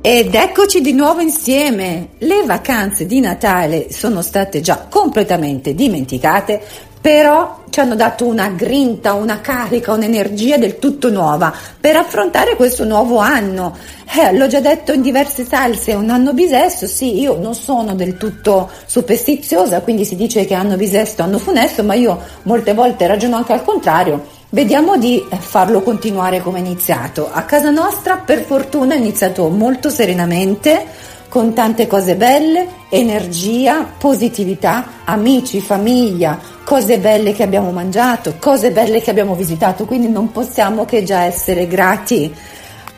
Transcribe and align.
Ed 0.00 0.34
eccoci 0.34 0.80
di 0.80 0.92
nuovo 0.92 1.20
insieme. 1.20 2.10
Le 2.18 2.44
vacanze 2.44 3.06
di 3.06 3.18
Natale 3.18 3.88
sono 3.90 4.22
state 4.22 4.60
già 4.60 4.86
completamente 4.88 5.74
dimenticate, 5.74 6.62
però 7.00 7.64
ci 7.70 7.80
hanno 7.80 7.96
dato 7.96 8.24
una 8.24 8.48
grinta, 8.48 9.14
una 9.14 9.40
carica, 9.40 9.92
un'energia 9.92 10.58
del 10.58 10.78
tutto 10.78 11.10
nuova 11.10 11.52
per 11.80 11.96
affrontare 11.96 12.54
questo 12.54 12.84
nuovo 12.84 13.18
anno. 13.18 13.76
Eh, 14.16 14.32
l'ho 14.32 14.46
già 14.46 14.60
detto 14.60 14.92
in 14.92 15.02
diverse 15.02 15.44
salse, 15.44 15.92
è 15.92 15.94
un 15.94 16.10
anno 16.10 16.32
bisesto, 16.32 16.86
sì, 16.86 17.18
io 17.20 17.36
non 17.38 17.54
sono 17.54 17.94
del 17.94 18.16
tutto 18.16 18.70
superstiziosa, 18.86 19.80
quindi 19.80 20.04
si 20.04 20.14
dice 20.14 20.44
che 20.44 20.54
anno 20.54 20.76
bisesto, 20.76 21.22
anno 21.22 21.38
funesto, 21.38 21.82
ma 21.82 21.94
io 21.94 22.18
molte 22.42 22.74
volte 22.74 23.06
ragiono 23.06 23.36
anche 23.36 23.52
al 23.52 23.64
contrario 23.64 24.35
Vediamo 24.48 24.96
di 24.96 25.26
farlo 25.28 25.82
continuare 25.82 26.40
come 26.40 26.58
è 26.58 26.60
iniziato. 26.60 27.28
A 27.30 27.42
casa 27.42 27.70
nostra, 27.70 28.16
per 28.18 28.44
fortuna, 28.44 28.94
è 28.94 28.98
iniziato 28.98 29.48
molto 29.48 29.90
serenamente, 29.90 30.86
con 31.28 31.52
tante 31.52 31.88
cose 31.88 32.14
belle, 32.14 32.68
energia, 32.88 33.84
positività, 33.98 35.02
amici, 35.04 35.60
famiglia, 35.60 36.38
cose 36.64 36.98
belle 36.98 37.32
che 37.32 37.42
abbiamo 37.42 37.72
mangiato, 37.72 38.36
cose 38.38 38.70
belle 38.70 39.00
che 39.02 39.10
abbiamo 39.10 39.34
visitato, 39.34 39.84
quindi 39.84 40.08
non 40.08 40.30
possiamo 40.30 40.84
che 40.84 41.02
già 41.02 41.24
essere 41.24 41.66
grati 41.66 42.32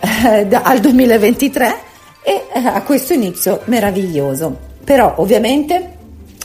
eh, 0.01 0.49
al 0.51 0.81
2023 0.81 1.77
e 2.23 2.47
eh, 2.53 2.67
a 2.67 2.83
questo 2.83 3.15
inizio 3.15 3.63
meraviglioso. 3.65 4.55
Però 4.85 5.15
ovviamente 5.17 5.97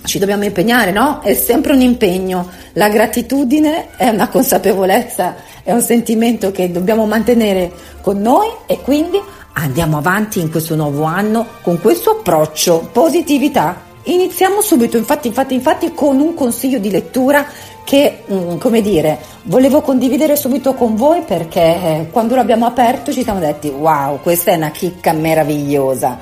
ci 0.05 0.19
dobbiamo 0.19 0.43
impegnare, 0.43 0.91
no? 0.91 1.21
È 1.21 1.33
sempre 1.33 1.73
un 1.73 1.81
impegno. 1.81 2.49
La 2.73 2.89
gratitudine 2.89 3.95
è 3.95 4.09
una 4.09 4.27
consapevolezza, 4.27 5.35
è 5.63 5.71
un 5.71 5.81
sentimento 5.81 6.51
che 6.51 6.71
dobbiamo 6.71 7.05
mantenere 7.05 7.71
con 8.01 8.19
noi 8.19 8.47
e 8.65 8.81
quindi 8.81 9.19
andiamo 9.53 9.97
avanti 9.97 10.39
in 10.39 10.49
questo 10.49 10.75
nuovo 10.75 11.03
anno 11.03 11.45
con 11.61 11.79
questo 11.79 12.11
approccio, 12.11 12.89
positività. 12.91 13.91
Iniziamo 14.05 14.61
subito, 14.61 14.97
infatti, 14.97 15.27
infatti, 15.27 15.53
infatti, 15.53 15.93
con 15.93 16.19
un 16.19 16.33
consiglio 16.33 16.79
di 16.79 16.91
lettura 16.91 17.45
che, 17.85 18.23
mm, 18.29 18.57
come 18.57 18.81
dire, 18.81 19.17
volevo 19.43 19.81
condividere 19.81 20.35
subito 20.35 20.73
con 20.73 20.95
voi 20.95 21.21
perché 21.21 21.61
eh, 21.61 22.07
quando 22.11 22.35
l'abbiamo 22.35 22.65
aperto 22.65 23.13
ci 23.13 23.23
siamo 23.23 23.39
detti 23.39 23.69
wow, 23.69 24.19
questa 24.21 24.51
è 24.51 24.55
una 24.55 24.71
chicca 24.71 25.13
meravigliosa. 25.13 26.19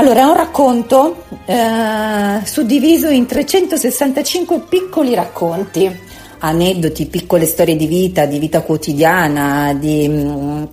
Allora, 0.00 0.20
è 0.20 0.24
un 0.24 0.34
racconto 0.34 1.24
eh, 1.44 2.40
suddiviso 2.44 3.08
in 3.08 3.26
365 3.26 4.60
piccoli 4.60 5.14
racconti, 5.14 5.94
aneddoti, 6.38 7.04
piccole 7.04 7.44
storie 7.44 7.76
di 7.76 7.86
vita, 7.86 8.24
di 8.24 8.38
vita 8.38 8.62
quotidiana, 8.62 9.74
di 9.74 10.08
mh, 10.08 10.14
mm, 10.14 10.64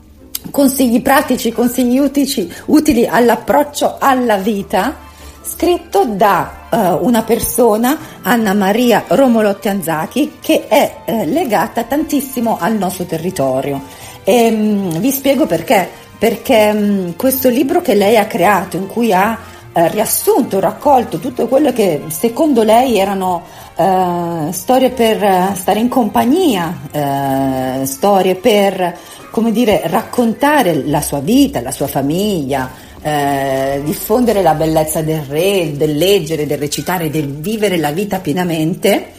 consigli 0.50 1.02
pratici, 1.02 1.52
consigli 1.52 1.98
utili, 1.98 2.50
utili 2.67 3.05
all'approccio 3.05 3.98
alla 4.00 4.38
vita, 4.38 4.95
scritto 5.42 6.05
da 6.05 6.67
uh, 6.70 7.05
una 7.05 7.23
persona, 7.23 7.98
Anna 8.22 8.53
Maria 8.53 9.03
Romolotti 9.08 9.67
Anzachi, 9.67 10.38
che 10.39 10.70
è 10.70 11.00
uh, 11.03 11.25
legata 11.25 11.83
tantissimo 11.83 12.58
al 12.58 12.78
nostro 12.78 13.03
territorio. 13.03 13.81
E, 14.23 14.48
um, 14.48 15.00
vi 15.00 15.11
spiego 15.11 15.45
perché 15.45 15.96
perché 16.17 16.71
mh, 16.71 16.79
mm, 16.79 17.09
questo 17.15 17.49
libro 17.49 17.81
che 17.81 17.93
lei 17.93 18.17
ha 18.17 18.25
creato, 18.25 18.77
in 18.77 18.87
cui 18.87 19.13
ha 19.13 19.37
eh, 19.73 19.87
riassunto, 19.89 20.59
raccolto 20.59 21.19
tutto 21.19 21.47
quello 21.47 21.71
che 21.71 22.03
secondo 22.07 22.63
lei 22.63 22.97
erano 22.97 23.43
eh, 23.75 24.51
storie 24.51 24.89
per 24.89 25.23
eh, 25.23 25.51
stare 25.53 25.79
in 25.79 25.87
compagnia, 25.87 26.81
eh, 26.91 27.85
storie 27.85 28.35
per, 28.35 28.97
come 29.29 29.51
dire, 29.51 29.83
raccontare 29.85 30.83
la 30.86 31.02
sua 31.02 31.19
vita, 31.19 31.61
la 31.61 31.71
sua 31.71 31.87
famiglia, 31.87 32.71
eh, 33.02 33.81
diffondere 33.83 34.42
la 34.42 34.55
bellezza 34.55 35.02
del 35.02 35.21
re, 35.21 35.73
del 35.77 35.95
leggere, 35.95 36.47
del 36.47 36.58
recitare, 36.58 37.11
del 37.11 37.27
vivere 37.27 37.77
la 37.77 37.92
vita 37.92 38.19
pienamente 38.19 39.11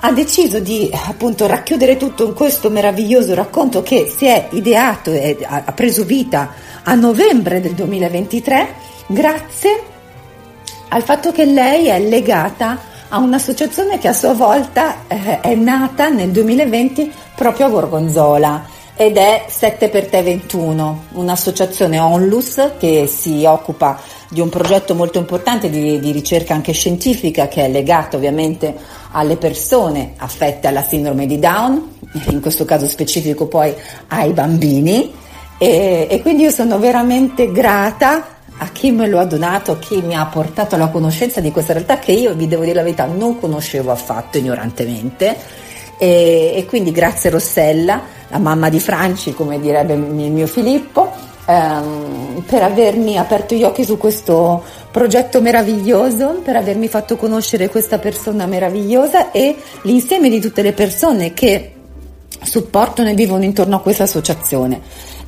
ha 0.00 0.12
deciso 0.12 0.60
di 0.60 0.90
appunto 0.92 1.46
racchiudere 1.46 1.96
tutto 1.96 2.24
in 2.24 2.34
questo 2.34 2.70
meraviglioso 2.70 3.34
racconto 3.34 3.82
che 3.82 4.12
si 4.14 4.26
è 4.26 4.48
ideato 4.52 5.12
e 5.12 5.38
ha 5.42 5.72
preso 5.72 6.04
vita 6.04 6.52
a 6.82 6.94
novembre 6.94 7.60
del 7.60 7.72
2023 7.74 8.74
grazie 9.06 9.82
al 10.88 11.02
fatto 11.02 11.32
che 11.32 11.44
lei 11.44 11.86
è 11.86 12.00
legata 12.00 12.78
a 13.08 13.18
un'associazione 13.18 13.98
che 13.98 14.08
a 14.08 14.12
sua 14.12 14.32
volta 14.32 15.06
eh, 15.06 15.40
è 15.40 15.54
nata 15.54 16.08
nel 16.08 16.30
2020 16.30 17.12
proprio 17.34 17.66
a 17.66 17.70
Gorgonzola 17.70 18.64
ed 19.00 19.16
è 19.16 19.46
7 19.48 19.88
per 19.88 20.08
te 20.08 20.20
21, 20.20 21.04
un'associazione 21.12 21.98
onlus 21.98 22.72
che 22.78 23.06
si 23.06 23.46
occupa 23.46 23.98
di 24.28 24.42
un 24.42 24.50
progetto 24.50 24.94
molto 24.94 25.16
importante 25.16 25.70
di, 25.70 25.98
di, 25.98 26.12
ricerca 26.12 26.52
anche 26.52 26.72
scientifica 26.72 27.48
che 27.48 27.64
è 27.64 27.70
legato 27.70 28.18
ovviamente 28.18 28.76
alle 29.12 29.38
persone 29.38 30.12
affette 30.18 30.66
alla 30.66 30.82
sindrome 30.82 31.24
di 31.24 31.38
Down, 31.38 31.96
in 32.26 32.42
questo 32.42 32.66
caso 32.66 32.86
specifico 32.86 33.46
poi 33.46 33.72
ai 34.08 34.32
bambini. 34.34 35.10
E, 35.56 36.06
e 36.10 36.20
quindi 36.20 36.42
io 36.42 36.50
sono 36.50 36.78
veramente 36.78 37.50
grata 37.50 38.36
a 38.58 38.68
chi 38.68 38.90
me 38.90 39.06
lo 39.06 39.18
ha 39.18 39.24
donato, 39.24 39.72
a 39.72 39.78
chi 39.78 40.02
mi 40.02 40.14
ha 40.14 40.26
portato 40.26 40.74
alla 40.74 40.88
conoscenza 40.88 41.40
di 41.40 41.50
questa 41.50 41.72
realtà 41.72 41.98
che 41.98 42.12
io 42.12 42.34
vi 42.34 42.46
devo 42.46 42.64
dire 42.64 42.74
la 42.74 42.82
verità 42.82 43.06
non 43.06 43.40
conoscevo 43.40 43.92
affatto 43.92 44.36
ignorantemente. 44.36 45.38
E, 46.02 46.52
e 46.54 46.66
quindi 46.66 46.92
grazie 46.92 47.28
Rossella, 47.30 48.18
la 48.30 48.38
mamma 48.38 48.68
di 48.68 48.80
Franci 48.80 49.34
come 49.34 49.60
direbbe 49.60 49.94
il 49.94 50.00
mio 50.00 50.46
Filippo 50.46 51.10
ehm, 51.46 52.42
per 52.46 52.62
avermi 52.62 53.18
aperto 53.18 53.54
gli 53.54 53.62
occhi 53.62 53.84
su 53.84 53.98
questo 53.98 54.62
progetto 54.90 55.40
meraviglioso, 55.40 56.40
per 56.44 56.56
avermi 56.56 56.88
fatto 56.88 57.16
conoscere 57.16 57.68
questa 57.68 57.98
persona 57.98 58.46
meravigliosa 58.46 59.30
e 59.30 59.56
l'insieme 59.82 60.28
di 60.28 60.40
tutte 60.40 60.62
le 60.62 60.72
persone 60.72 61.32
che 61.32 61.74
supportano 62.42 63.10
e 63.10 63.14
vivono 63.14 63.44
intorno 63.44 63.76
a 63.76 63.80
questa 63.80 64.04
associazione. 64.04 64.80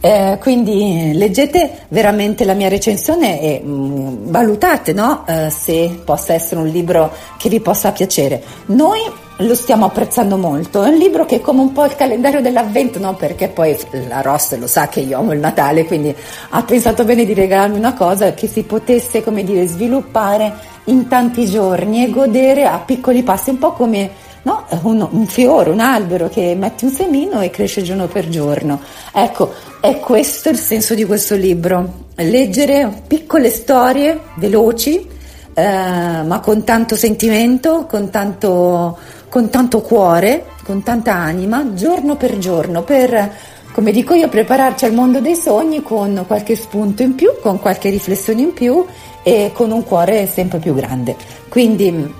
Eh, 0.04 0.38
quindi 0.40 1.12
leggete 1.14 1.84
veramente 1.88 2.44
la 2.44 2.54
mia 2.54 2.68
recensione 2.68 3.40
e 3.40 3.60
mh, 3.60 3.70
mm, 3.70 4.30
valutate 4.30 4.92
no? 4.92 5.24
eh, 5.28 5.48
se 5.48 6.00
possa 6.04 6.34
essere 6.34 6.60
un 6.60 6.66
libro 6.66 7.12
che 7.38 7.48
vi 7.48 7.60
possa 7.60 7.92
piacere. 7.92 8.42
Noi 8.66 8.98
lo 9.38 9.54
stiamo 9.54 9.86
apprezzando 9.86 10.36
molto, 10.36 10.82
è 10.82 10.88
un 10.88 10.96
libro 10.96 11.24
che 11.24 11.36
è 11.36 11.40
come 11.40 11.60
un 11.60 11.72
po' 11.72 11.84
il 11.84 11.96
calendario 11.96 12.40
dell'avvento, 12.40 12.98
no? 12.98 13.14
perché 13.14 13.48
poi 13.48 13.76
la 14.08 14.20
Ross 14.20 14.56
lo 14.56 14.66
sa 14.66 14.88
che 14.88 15.00
io 15.00 15.18
amo 15.18 15.32
il 15.32 15.40
Natale, 15.40 15.84
quindi 15.84 16.14
ha 16.50 16.62
pensato 16.62 17.04
bene 17.04 17.24
di 17.24 17.34
regalarmi 17.34 17.78
una 17.78 17.94
cosa 17.94 18.34
che 18.34 18.46
si 18.46 18.62
potesse, 18.62 19.22
come 19.22 19.42
dire, 19.42 19.66
sviluppare 19.66 20.70
in 20.84 21.08
tanti 21.08 21.46
giorni 21.46 22.04
e 22.04 22.10
godere 22.10 22.64
a 22.64 22.78
piccoli 22.78 23.22
passi, 23.22 23.50
un 23.50 23.58
po' 23.58 23.72
come 23.72 24.10
no? 24.42 24.64
un, 24.82 25.06
un, 25.10 25.26
fiore, 25.26 25.70
un 25.70 25.80
albero 25.80 26.28
che 26.28 26.54
metti 26.54 26.84
un 26.84 26.90
semino 26.90 27.40
e 27.40 27.50
cresce 27.50 27.82
giorno 27.82 28.06
per 28.06 28.28
giorno. 28.28 28.80
Ecco, 29.12 29.52
è 29.80 29.98
questo 29.98 30.48
il 30.48 30.58
senso 30.58 30.94
di 30.94 31.04
questo 31.04 31.34
libro, 31.34 32.04
leggere 32.16 33.02
piccole 33.06 33.50
storie 33.50 34.18
veloci, 34.36 35.08
eh, 35.54 36.22
ma 36.24 36.40
con 36.40 36.64
tanto 36.64 36.96
sentimento, 36.96 37.86
con 37.86 38.10
tanto 38.10 38.98
con 39.32 39.48
tanto 39.48 39.80
cuore, 39.80 40.44
con 40.62 40.82
tanta 40.82 41.14
anima, 41.14 41.72
giorno 41.72 42.16
per 42.16 42.36
giorno, 42.36 42.82
per, 42.82 43.32
come 43.72 43.90
dico 43.90 44.12
io, 44.12 44.28
prepararci 44.28 44.84
al 44.84 44.92
mondo 44.92 45.20
dei 45.20 45.36
sogni 45.36 45.80
con 45.80 46.24
qualche 46.26 46.54
spunto 46.54 47.02
in 47.02 47.14
più, 47.14 47.30
con 47.40 47.58
qualche 47.58 47.88
riflessione 47.88 48.42
in 48.42 48.52
più 48.52 48.84
e 49.22 49.50
con 49.54 49.70
un 49.70 49.84
cuore 49.84 50.26
sempre 50.26 50.58
più 50.58 50.74
grande. 50.74 51.16
Quindi 51.48 52.14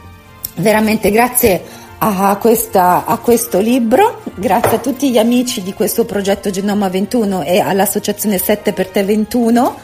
veramente 0.55 1.11
grazie 1.11 1.63
a, 1.99 2.35
questa, 2.41 3.05
a 3.05 3.19
questo 3.19 3.61
libro, 3.61 4.23
grazie 4.35 4.77
a 4.77 4.81
tutti 4.81 5.11
gli 5.11 5.19
amici 5.19 5.63
di 5.63 5.75
questo 5.75 6.07
progetto 6.07 6.49
Genoma 6.49 6.89
21 6.89 7.43
e 7.43 7.59
all'associazione 7.61 8.39
7 8.39 8.73
per 8.73 8.89
te 8.89 9.05
21 9.05 9.77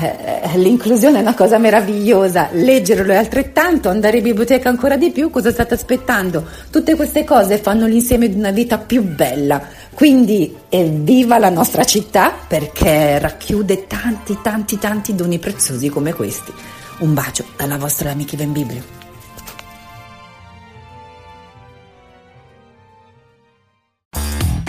eh, 0.00 0.37
l'inclusione 0.54 1.18
è 1.18 1.20
una 1.20 1.34
cosa 1.34 1.58
meravigliosa, 1.58 2.48
leggerlo 2.52 3.12
è 3.12 3.16
altrettanto, 3.16 3.88
andare 3.88 4.18
in 4.18 4.22
biblioteca 4.22 4.68
ancora 4.68 4.96
di 4.96 5.10
più, 5.10 5.30
cosa 5.30 5.50
state 5.50 5.74
aspettando? 5.74 6.46
Tutte 6.70 6.94
queste 6.96 7.24
cose 7.24 7.58
fanno 7.58 7.86
l'insieme 7.86 8.28
di 8.28 8.36
una 8.36 8.50
vita 8.50 8.78
più 8.78 9.02
bella, 9.02 9.62
quindi 9.94 10.54
evviva 10.68 11.38
la 11.38 11.50
nostra 11.50 11.84
città 11.84 12.32
perché 12.46 13.18
racchiude 13.18 13.86
tanti 13.86 14.38
tanti 14.42 14.78
tanti 14.78 15.14
doni 15.14 15.38
preziosi 15.38 15.88
come 15.88 16.12
questi. 16.12 16.52
Un 16.98 17.14
bacio 17.14 17.44
dalla 17.56 17.76
vostra 17.76 18.10
amica 18.10 18.34
Ivan 18.34 18.52
Biblio. 18.52 18.82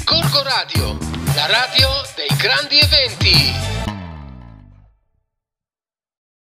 Corco 0.04 0.44
Radio, 0.44 0.98
la 1.36 1.46
radio 1.48 1.88
dei 2.16 2.38
grandi 2.38 2.78
eventi. 2.80 3.79